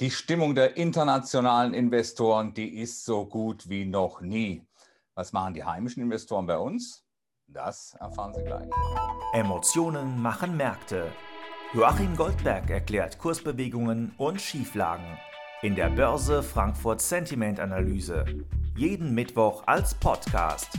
Die 0.00 0.12
Stimmung 0.12 0.54
der 0.54 0.76
internationalen 0.76 1.74
Investoren, 1.74 2.54
die 2.54 2.78
ist 2.78 3.04
so 3.04 3.26
gut 3.26 3.68
wie 3.68 3.84
noch 3.84 4.20
nie. 4.20 4.64
Was 5.16 5.32
machen 5.32 5.54
die 5.54 5.64
heimischen 5.64 6.04
Investoren 6.04 6.46
bei 6.46 6.56
uns? 6.56 7.04
Das 7.48 7.96
erfahren 7.98 8.32
Sie 8.32 8.44
gleich. 8.44 8.68
Emotionen 9.32 10.22
machen 10.22 10.56
Märkte. 10.56 11.10
Joachim 11.74 12.14
Goldberg 12.14 12.70
erklärt 12.70 13.18
Kursbewegungen 13.18 14.14
und 14.18 14.40
Schieflagen 14.40 15.18
in 15.62 15.74
der 15.74 15.90
Börse 15.90 16.44
Frankfurt 16.44 17.00
Sentiment 17.00 17.58
Analyse. 17.58 18.24
Jeden 18.76 19.16
Mittwoch 19.16 19.64
als 19.66 19.94
Podcast. 19.94 20.78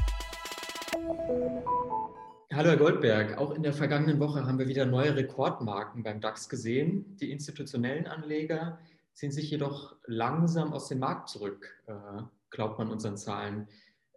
Hallo 2.53 2.69
Herr 2.69 2.77
Goldberg, 2.77 3.37
auch 3.37 3.51
in 3.51 3.63
der 3.63 3.73
vergangenen 3.73 4.19
Woche 4.19 4.45
haben 4.45 4.57
wir 4.57 4.69
wieder 4.69 4.85
neue 4.85 5.13
Rekordmarken 5.13 6.03
beim 6.03 6.21
DAX 6.21 6.47
gesehen. 6.47 7.17
Die 7.17 7.31
institutionellen 7.31 8.07
Anleger 8.07 8.79
ziehen 9.19 9.31
sich 9.31 9.51
jedoch 9.51 9.97
langsam 10.05 10.71
aus 10.71 10.87
dem 10.87 10.99
Markt 10.99 11.27
zurück, 11.27 11.83
äh, 11.87 12.21
glaubt 12.51 12.79
man 12.79 12.89
unseren 12.89 13.17
Zahlen. 13.17 13.67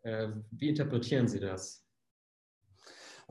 Äh, 0.05 0.29
wie 0.53 0.69
interpretieren 0.69 1.27
Sie 1.27 1.41
das? 1.41 1.82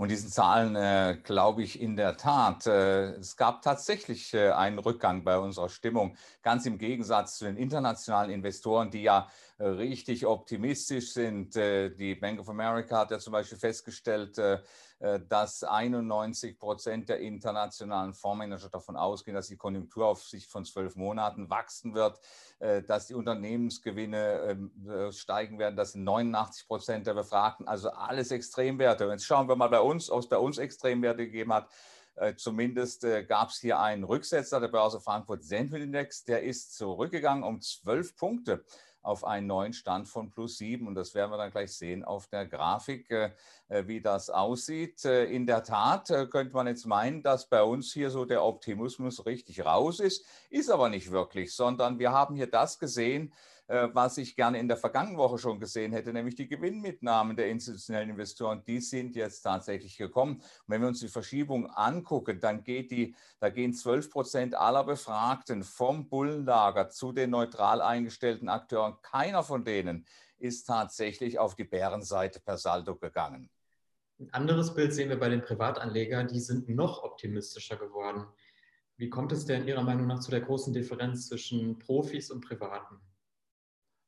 Und 0.02 0.10
diesen 0.10 0.32
Zahlen 0.32 0.76
äh, 0.76 1.16
glaube 1.22 1.62
ich 1.62 1.80
in 1.80 1.96
der 1.96 2.18
Tat. 2.18 2.66
Äh, 2.66 3.12
es 3.18 3.38
gab 3.38 3.62
tatsächlich 3.62 4.34
äh, 4.34 4.50
einen 4.50 4.80
Rückgang 4.80 5.24
bei 5.24 5.38
unserer 5.38 5.70
Stimmung, 5.70 6.18
ganz 6.42 6.66
im 6.66 6.80
Gegensatz 6.80 7.38
zu 7.38 7.46
den 7.46 7.56
internationalen 7.56 8.32
Investoren, 8.32 8.90
die 8.90 9.04
ja 9.04 9.28
äh, 9.62 9.68
richtig 9.68 10.26
optimistisch 10.26 11.14
sind. 11.14 11.56
Äh, 11.56 11.92
die 11.92 12.16
Bank 12.16 12.40
of 12.40 12.50
America 12.50 12.98
hat 12.98 13.12
ja 13.12 13.20
zum 13.20 13.34
Beispiel 13.34 13.60
festgestellt, 13.60 14.40
äh, 14.40 14.60
dass 15.30 15.64
91 15.64 16.60
Prozent 16.60 17.10
der 17.10 17.20
internationalen 17.20 18.14
Fondsmanager 18.14 18.70
davon 18.70 18.96
ausgehen, 18.96 19.36
dass 19.36 19.48
die 19.48 19.58
Konjunktur 19.58 20.06
auf 20.06 20.24
Sicht 20.24 20.50
von 20.52 20.64
zwölf 20.64 20.96
Monaten 20.96 21.50
wachsen 21.50 21.96
wird, 21.96 22.20
dass 22.60 23.08
die 23.08 23.16
Unternehmensgewinne 23.16 24.42
ähm, 24.52 25.12
steigen 25.12 25.58
werden. 25.58 25.76
Das 25.76 25.94
sind 25.94 26.04
89 26.04 26.68
Prozent 26.68 27.08
der 27.08 27.16
Befragten, 27.16 27.68
also 27.68 27.90
alles 27.90 28.30
Extremwerte. 28.30 29.06
Und 29.06 29.14
jetzt 29.14 29.26
schauen 29.26 29.48
wir 29.48 29.56
mal 29.56 29.70
bei 29.70 29.82
uns, 29.82 29.91
ob 29.92 30.20
es 30.20 30.30
bei 30.30 30.38
uns 30.38 30.58
Extremwerte 30.58 31.26
gegeben 31.26 31.54
hat. 31.54 31.70
Zumindest 32.36 33.06
gab 33.30 33.50
es 33.50 33.60
hier 33.60 33.80
einen 33.80 34.04
Rücksetzer 34.04 34.60
der 34.60 34.68
Börse 34.68 35.00
Frankfurt 35.00 35.44
Sentiment 35.44 35.86
Index, 35.86 36.26
der 36.26 36.44
ist 36.44 36.76
zurückgegangen 36.76 37.44
um 37.44 37.62
zwölf 37.62 38.16
Punkte 38.18 38.66
auf 39.04 39.24
einen 39.24 39.48
neuen 39.48 39.74
Stand 39.74 40.08
von 40.08 40.30
plus 40.30 40.58
sieben. 40.58 40.88
Und 40.88 40.96
das 40.96 41.16
werden 41.16 41.32
wir 41.32 41.38
dann 41.38 41.52
gleich 41.52 41.74
sehen 41.74 42.04
auf 42.04 42.28
der 42.28 42.46
Grafik, 42.46 43.10
äh, 43.10 43.32
äh, 43.70 43.88
wie 43.88 44.02
das 44.02 44.30
aussieht. 44.30 45.04
Äh, 45.06 45.26
in 45.26 45.48
der 45.48 45.64
Tat 45.64 46.08
könnte 46.30 46.54
man 46.54 46.68
jetzt 46.68 46.86
meinen, 46.86 47.24
dass 47.24 47.48
bei 47.48 47.64
uns 47.64 47.92
hier 47.94 48.10
so 48.10 48.26
der 48.26 48.44
Optimismus 48.44 49.26
richtig 49.26 49.66
raus 49.66 50.00
ist, 50.00 50.26
ist 50.50 50.70
aber 50.70 50.90
nicht 50.90 51.12
wirklich, 51.12 51.54
sondern 51.56 52.00
wir 52.00 52.12
haben 52.12 52.36
hier 52.36 52.48
das 52.48 52.80
gesehen, 52.80 53.34
äh, 53.34 53.61
was 53.94 54.18
ich 54.18 54.36
gerne 54.36 54.60
in 54.60 54.68
der 54.68 54.76
vergangenen 54.76 55.18
Woche 55.18 55.38
schon 55.38 55.60
gesehen 55.60 55.94
hätte, 55.94 56.12
nämlich 56.12 56.36
die 56.36 56.48
Gewinnmitnahmen 56.48 57.38
der 57.38 57.50
institutionellen 57.50 58.10
Investoren. 58.10 58.64
Die 58.66 58.82
sind 58.82 59.16
jetzt 59.16 59.42
tatsächlich 59.42 59.98
gekommen. 59.98 60.36
Und 60.36 60.44
wenn 60.68 60.82
wir 60.82 60.90
uns 60.90 61.00
die 61.00 61.08
Verschiebung 61.08 61.68
angucken, 61.68 62.40
dann 62.42 62.64
geht 62.64 62.92
die, 62.92 63.16
da 63.40 63.50
gehen 63.50 63.74
12 63.74 64.10
Prozent 64.10 64.56
aller 64.56 64.84
Befragten 64.84 65.64
vom 65.64 66.10
Bullenlager 66.10 66.90
zu 66.90 67.14
den 67.14 67.30
neutral 67.30 67.82
eingestellten 67.82 68.50
Akteuren. 68.50 68.96
Keiner 69.02 69.42
von 69.42 69.64
denen 69.64 70.06
ist 70.38 70.66
tatsächlich 70.66 71.40
auf 71.40 71.56
die 71.56 71.64
Bärenseite 71.64 72.42
per 72.42 72.58
Saldo 72.58 72.98
gegangen. 72.98 73.50
Ein 74.20 74.34
anderes 74.34 74.76
Bild 74.76 74.94
sehen 74.94 75.10
wir 75.10 75.20
bei 75.20 75.30
den 75.30 75.42
Privatanlegern, 75.42 76.28
die 76.28 76.42
sind 76.42 76.68
noch 76.68 77.04
optimistischer 77.04 77.78
geworden. 77.78 78.26
Wie 78.98 79.10
kommt 79.10 79.32
es 79.32 79.46
denn 79.46 79.68
Ihrer 79.68 79.82
Meinung 79.82 80.08
nach 80.08 80.20
zu 80.20 80.30
der 80.30 80.42
großen 80.42 80.74
Differenz 80.74 81.30
zwischen 81.30 81.80
Profis 81.80 82.30
und 82.30 82.42
Privaten? 82.42 83.00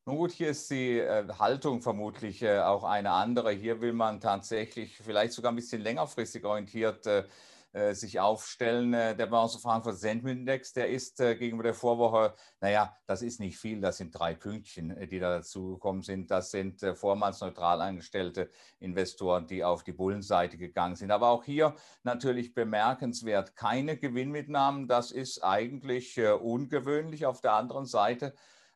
Nun 0.05 0.17
gut, 0.17 0.33
hier 0.33 0.49
ist 0.49 0.69
die 0.69 0.99
äh, 0.99 1.25
Haltung 1.39 1.81
vermutlich 1.81 2.41
äh, 2.41 2.59
auch 2.59 2.83
eine 2.83 3.11
andere. 3.11 3.51
Hier 3.51 3.79
will 3.79 3.93
man 3.93 4.19
tatsächlich 4.19 4.97
vielleicht 4.97 5.31
sogar 5.31 5.53
ein 5.53 5.55
bisschen 5.55 5.81
längerfristig 5.81 6.43
orientiert 6.43 7.07
äh, 7.07 7.23
äh 7.71 7.93
sich 7.93 8.19
aufstellen. 8.19 8.93
Äh, 8.93 9.15
der 9.15 9.27
Börse 9.27 9.59
Frankfurt 9.59 9.97
Sentiment 9.97 10.39
Index, 10.39 10.73
der 10.73 10.89
ist 10.89 11.21
äh, 11.21 11.35
gegenüber 11.37 11.63
der 11.63 11.73
Vorwoche, 11.73 12.33
naja, 12.59 12.93
das 13.07 13.21
ist 13.21 13.39
nicht 13.39 13.57
viel, 13.57 13.79
das 13.79 13.95
sind 13.95 14.11
drei 14.11 14.33
Pünktchen, 14.33 14.93
die 15.07 15.19
da 15.19 15.37
dazugekommen 15.37 16.01
sind. 16.01 16.29
Das 16.29 16.51
sind 16.51 16.81
vormals 16.95 17.39
neutral 17.39 17.79
eingestellte 17.79 18.49
Investoren, 18.79 19.47
die 19.47 19.63
auf 19.63 19.85
die 19.85 19.93
Bullenseite 19.93 20.57
gegangen 20.57 20.97
sind. 20.97 21.11
Aber 21.11 21.29
auch 21.29 21.45
hier 21.45 21.75
natürlich 22.03 22.53
bemerkenswert, 22.53 23.55
keine 23.55 23.97
Gewinnmitnahmen. 23.97 24.89
Das 24.89 25.11
ist 25.11 25.41
eigentlich 25.45 26.19
ungewöhnlich. 26.19 27.25
Auf 27.25 27.39
der 27.39 27.53
anderen 27.53 27.85
Seite 27.85 28.33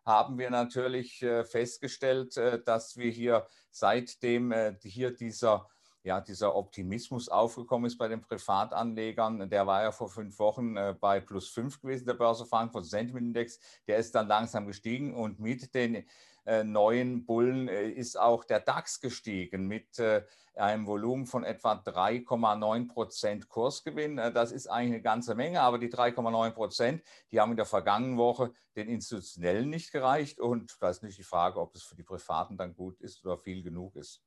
haben 0.08 0.38
wir 0.38 0.50
natürlich 0.50 1.22
äh, 1.22 1.44
festgestellt, 1.44 2.38
äh, 2.38 2.64
dass 2.64 2.96
wir 2.96 3.12
hier 3.12 3.46
seitdem 3.72 4.54
äh, 4.54 4.74
hier 4.82 5.12
dieser 5.14 5.68
ja, 6.08 6.22
dieser 6.22 6.56
Optimismus 6.56 7.30
aufgekommen 7.30 7.86
ist 7.86 7.98
bei 7.98 8.08
den 8.08 8.22
Privatanlegern. 8.22 9.50
Der 9.50 9.68
war 9.68 9.84
ja 9.84 9.92
vor 9.92 10.10
fünf 10.10 10.40
Wochen 10.40 10.76
bei 11.00 11.20
plus 11.20 11.50
fünf 11.50 11.82
gewesen, 11.82 12.06
der 12.06 12.14
Börse 12.14 12.46
Frankfurt 12.46 12.86
Sentiment 12.86 13.28
Index. 13.28 13.60
Der 13.88 13.98
ist 13.98 14.16
dann 14.16 14.28
langsam 14.28 14.66
gestiegen 14.66 15.14
und 15.14 15.40
mit 15.40 15.76
den 15.76 16.06
äh, 16.48 16.64
neuen 16.64 17.26
Bullen 17.26 17.68
äh, 17.68 17.90
ist 17.90 18.18
auch 18.18 18.46
der 18.46 18.62
DAX 18.62 19.02
gestiegen 19.02 19.68
mit 19.68 20.00
äh, 20.00 20.24
einem 20.56 20.88
Volumen 20.88 21.26
von 21.26 21.44
etwa 21.44 21.74
3,9 21.74 22.88
Prozent 22.88 23.50
Kursgewinn. 23.50 24.16
Das 24.16 24.54
ist 24.54 24.68
eigentlich 24.68 24.94
eine 24.94 25.02
ganze 25.02 25.36
Menge, 25.36 25.60
aber 25.60 25.78
die 25.78 25.92
3,9 25.92 26.52
Prozent, 26.52 27.04
die 27.32 27.42
haben 27.42 27.52
in 27.52 27.58
der 27.58 27.66
vergangenen 27.66 28.18
Woche 28.18 28.54
den 28.78 28.88
Institutionellen 28.88 29.70
nicht 29.70 29.92
gereicht. 29.92 30.40
Und 30.40 30.78
da 30.80 30.90
ist 30.90 31.04
nicht 31.04 31.18
die 31.18 31.24
Frage, 31.24 31.60
ob 31.60 31.76
es 31.76 31.84
für 31.84 31.96
die 31.96 32.04
Privaten 32.04 32.58
dann 32.58 32.74
gut 32.74 33.02
ist 33.02 33.26
oder 33.26 33.38
viel 33.38 33.62
genug 33.62 33.98
ist. 33.98 34.24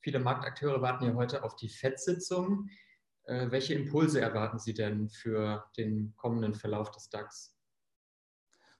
Viele 0.00 0.18
Marktakteure 0.18 0.80
warten 0.80 1.04
ja 1.06 1.14
heute 1.14 1.42
auf 1.42 1.56
die 1.56 1.68
FED-Sitzung. 1.68 2.68
Welche 3.26 3.74
Impulse 3.74 4.22
erwarten 4.22 4.58
Sie 4.58 4.72
denn 4.72 5.10
für 5.10 5.66
den 5.76 6.14
kommenden 6.16 6.54
Verlauf 6.54 6.90
des 6.92 7.10
DAX? 7.10 7.58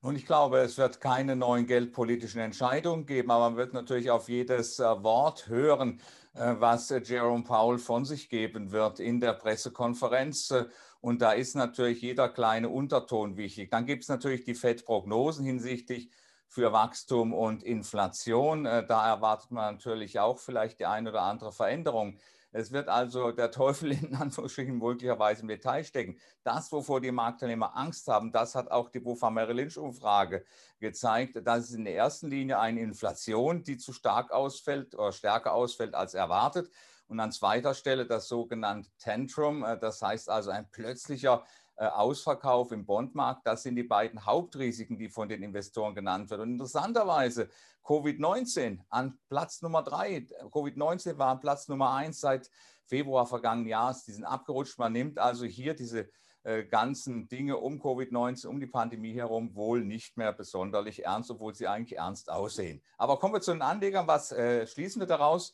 Und 0.00 0.14
ich 0.14 0.26
glaube, 0.26 0.58
es 0.58 0.78
wird 0.78 1.00
keine 1.00 1.34
neuen 1.34 1.66
geldpolitischen 1.66 2.40
Entscheidungen 2.40 3.04
geben, 3.04 3.32
aber 3.32 3.50
man 3.50 3.56
wird 3.56 3.74
natürlich 3.74 4.10
auf 4.12 4.28
jedes 4.28 4.78
äh, 4.78 4.84
Wort 5.02 5.48
hören, 5.48 6.00
äh, 6.34 6.54
was 6.58 6.92
äh, 6.92 7.00
Jerome 7.04 7.42
Powell 7.42 7.78
von 7.78 8.04
sich 8.04 8.28
geben 8.28 8.70
wird 8.70 9.00
in 9.00 9.18
der 9.20 9.32
Pressekonferenz. 9.32 10.54
Und 11.00 11.20
da 11.20 11.32
ist 11.32 11.56
natürlich 11.56 12.00
jeder 12.00 12.28
kleine 12.28 12.68
Unterton 12.68 13.36
wichtig. 13.36 13.70
Dann 13.72 13.86
gibt 13.86 14.04
es 14.04 14.08
natürlich 14.08 14.44
die 14.44 14.54
FED-Prognosen 14.54 15.44
hinsichtlich 15.44 16.10
für 16.48 16.72
Wachstum 16.72 17.32
und 17.32 17.62
Inflation. 17.62 18.64
Da 18.64 19.08
erwartet 19.08 19.50
man 19.50 19.74
natürlich 19.74 20.18
auch 20.18 20.38
vielleicht 20.38 20.80
die 20.80 20.86
eine 20.86 21.10
oder 21.10 21.22
andere 21.22 21.52
Veränderung. 21.52 22.18
Es 22.50 22.72
wird 22.72 22.88
also 22.88 23.30
der 23.30 23.50
Teufel 23.50 23.92
in 24.02 24.14
Anführungsstrichen 24.14 24.78
möglicherweise 24.78 25.42
im 25.42 25.48
Detail 25.48 25.84
stecken. 25.84 26.18
Das, 26.42 26.72
wovor 26.72 27.00
die 27.00 27.12
Marktteilnehmer 27.12 27.76
Angst 27.76 28.08
haben, 28.08 28.32
das 28.32 28.54
hat 28.54 28.70
auch 28.70 28.88
die 28.88 29.00
Bufa 29.00 29.30
Merrill 29.30 29.56
Lynch 29.56 29.76
Umfrage 29.76 30.44
gezeigt. 30.80 31.38
Das 31.44 31.64
ist 31.64 31.74
in 31.74 31.84
der 31.84 31.96
ersten 31.96 32.28
Linie 32.28 32.58
eine 32.58 32.80
Inflation, 32.80 33.62
die 33.64 33.76
zu 33.76 33.92
stark 33.92 34.30
ausfällt 34.30 34.94
oder 34.94 35.12
stärker 35.12 35.52
ausfällt 35.52 35.94
als 35.94 36.14
erwartet. 36.14 36.70
Und 37.06 37.20
an 37.20 37.32
zweiter 37.32 37.74
Stelle 37.74 38.06
das 38.06 38.28
sogenannte 38.28 38.90
Tantrum, 38.98 39.64
äh, 39.64 39.78
das 39.78 40.02
heißt 40.02 40.28
also 40.28 40.50
ein 40.50 40.70
plötzlicher 40.70 41.42
äh, 41.42 41.67
Ausverkauf 41.86 42.72
im 42.72 42.84
Bondmarkt. 42.84 43.46
Das 43.46 43.62
sind 43.62 43.76
die 43.76 43.84
beiden 43.84 44.26
Hauptrisiken, 44.26 44.98
die 44.98 45.08
von 45.08 45.28
den 45.28 45.42
Investoren 45.42 45.94
genannt 45.94 46.30
werden. 46.30 46.42
Und 46.42 46.52
interessanterweise 46.52 47.48
Covid-19 47.84 48.80
an 48.88 49.18
Platz 49.28 49.62
Nummer 49.62 49.82
drei. 49.82 50.26
Covid-19 50.50 51.18
war 51.18 51.32
an 51.32 51.40
Platz 51.40 51.68
Nummer 51.68 51.92
eins 51.92 52.20
seit 52.20 52.50
Februar 52.84 53.26
vergangenen 53.26 53.68
Jahres. 53.68 54.04
Die 54.04 54.12
sind 54.12 54.24
abgerutscht. 54.24 54.78
Man 54.78 54.92
nimmt 54.92 55.18
also 55.18 55.44
hier 55.44 55.74
diese 55.74 56.08
äh, 56.42 56.64
ganzen 56.64 57.28
Dinge 57.28 57.56
um 57.56 57.80
Covid-19, 57.80 58.46
um 58.46 58.60
die 58.60 58.66
Pandemie 58.66 59.12
herum 59.12 59.54
wohl 59.54 59.84
nicht 59.84 60.16
mehr 60.16 60.32
besonders 60.32 60.98
ernst, 60.98 61.30
obwohl 61.30 61.54
sie 61.54 61.66
eigentlich 61.66 61.98
ernst 61.98 62.30
aussehen. 62.30 62.82
Aber 62.96 63.18
kommen 63.18 63.34
wir 63.34 63.40
zu 63.40 63.52
den 63.52 63.62
Anlegern. 63.62 64.06
Was 64.06 64.32
äh, 64.32 64.66
schließen 64.66 65.00
wir 65.00 65.06
daraus? 65.06 65.52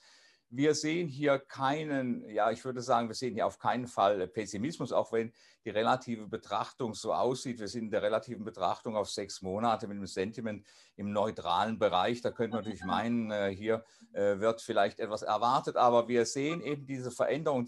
Wir 0.56 0.74
sehen 0.74 1.08
hier 1.08 1.38
keinen, 1.38 2.28
ja, 2.30 2.50
ich 2.50 2.64
würde 2.64 2.80
sagen, 2.80 3.08
wir 3.08 3.14
sehen 3.14 3.34
hier 3.34 3.46
auf 3.46 3.58
keinen 3.58 3.88
Fall 3.88 4.28
Pessimismus, 4.28 4.92
auch 4.92 5.10
wenn 5.12 5.32
die 5.64 5.70
relative 5.70 6.28
Betrachtung 6.28 6.94
so 6.94 7.12
aussieht. 7.12 7.58
Wir 7.58 7.66
sind 7.66 7.84
in 7.84 7.90
der 7.90 8.02
relativen 8.02 8.44
Betrachtung 8.44 8.96
auf 8.96 9.10
sechs 9.10 9.42
Monate 9.42 9.88
mit 9.88 9.96
dem 9.96 10.06
Sentiment 10.06 10.64
im 10.96 11.12
neutralen 11.12 11.78
Bereich. 11.78 12.20
Da 12.20 12.30
könnte 12.30 12.56
man 12.56 12.64
natürlich 12.64 12.84
meinen, 12.84 13.32
äh, 13.32 13.50
hier 13.54 13.84
äh, 14.12 14.38
wird 14.38 14.62
vielleicht 14.62 15.00
etwas 15.00 15.22
erwartet, 15.22 15.76
aber 15.76 16.06
wir 16.06 16.24
sehen 16.24 16.60
eben 16.60 16.86
diese 16.86 17.10
Veränderung, 17.10 17.66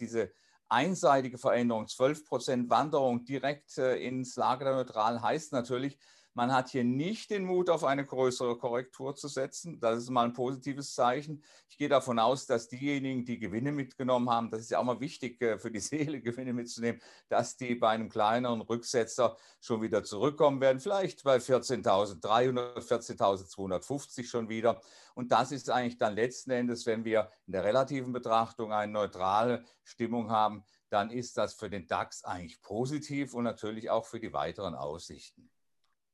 diese 0.00 0.32
einseitige 0.68 1.38
Veränderung, 1.38 1.86
12 1.86 2.24
Prozent 2.24 2.70
Wanderung 2.70 3.24
direkt 3.24 3.78
äh, 3.78 3.96
ins 3.96 4.34
Lager 4.34 4.64
der 4.64 4.74
Neutralen 4.74 5.22
heißt 5.22 5.52
natürlich, 5.52 5.98
Man 6.36 6.52
hat 6.52 6.70
hier 6.70 6.82
nicht 6.82 7.30
den 7.30 7.44
Mut, 7.44 7.70
auf 7.70 7.84
eine 7.84 8.04
größere 8.04 8.58
Korrektur 8.58 9.14
zu 9.14 9.28
setzen. 9.28 9.78
Das 9.78 9.98
ist 9.98 10.10
mal 10.10 10.24
ein 10.24 10.32
positives 10.32 10.92
Zeichen. 10.92 11.44
Ich 11.68 11.78
gehe 11.78 11.88
davon 11.88 12.18
aus, 12.18 12.46
dass 12.46 12.68
diejenigen, 12.68 13.24
die 13.24 13.38
Gewinne 13.38 13.70
mitgenommen 13.70 14.28
haben, 14.28 14.50
das 14.50 14.62
ist 14.62 14.72
ja 14.72 14.80
auch 14.80 14.84
mal 14.84 14.98
wichtig 14.98 15.40
äh, 15.40 15.58
für 15.58 15.70
die 15.70 15.78
Seele, 15.80 16.20
Gewinne 16.20 16.52
mitzunehmen, 16.52 17.00
dass 17.28 17.56
die 17.56 17.76
bei 17.76 17.90
einem 17.90 18.08
kleineren 18.08 18.62
Rücksetzer 18.62 19.36
schon 19.60 19.80
wieder 19.80 20.02
zurückkommen 20.02 20.60
werden. 20.60 20.80
Vielleicht 20.80 21.22
bei 21.22 21.36
14.300, 21.36 22.80
14.250 22.80 24.26
schon 24.26 24.48
wieder. 24.48 24.80
Und 25.14 25.30
das 25.30 25.52
ist 25.52 25.70
eigentlich 25.70 25.98
dann 25.98 26.16
letzten 26.16 26.50
Endes, 26.50 26.84
wenn 26.84 27.04
wir 27.04 27.30
in 27.46 27.52
der 27.52 27.62
relativen 27.62 28.12
Betrachtung 28.12 28.72
eine 28.72 28.92
neutrale 28.92 29.64
Stimmung 29.84 30.32
haben, 30.32 30.64
dann 30.88 31.10
ist 31.10 31.38
das 31.38 31.54
für 31.54 31.70
den 31.70 31.86
DAX 31.86 32.24
eigentlich 32.24 32.60
positiv 32.60 33.34
und 33.34 33.44
natürlich 33.44 33.88
auch 33.90 34.06
für 34.06 34.18
die 34.18 34.32
weiteren 34.32 34.74
Aussichten. 34.74 35.53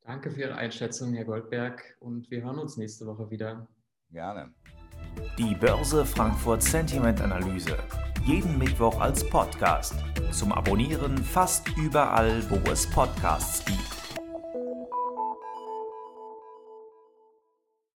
Danke 0.03 0.31
für 0.31 0.41
Ihre 0.41 0.55
Einschätzung, 0.55 1.13
Herr 1.13 1.25
Goldberg, 1.25 1.95
und 1.99 2.29
wir 2.31 2.41
hören 2.43 2.57
uns 2.57 2.75
nächste 2.77 3.05
Woche 3.05 3.29
wieder. 3.29 3.67
Gerne. 4.09 4.51
Die 5.37 5.55
Börse 5.55 6.05
Frankfurt 6.05 6.63
Sentiment 6.63 7.21
Analyse. 7.21 7.77
Jeden 8.25 8.57
Mittwoch 8.57 8.99
als 8.99 9.27
Podcast. 9.29 9.95
Zum 10.31 10.51
Abonnieren 10.51 11.17
fast 11.17 11.67
überall, 11.77 12.43
wo 12.49 12.57
es 12.71 12.89
Podcasts 12.89 13.63
gibt. 13.65 14.00